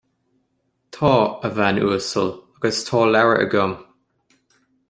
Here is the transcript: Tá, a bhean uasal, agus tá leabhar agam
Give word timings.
Tá, 0.95 1.11
a 1.45 1.47
bhean 1.57 1.77
uasal, 1.87 2.29
agus 2.57 2.77
tá 2.87 2.99
leabhar 3.13 3.39
agam 3.45 3.71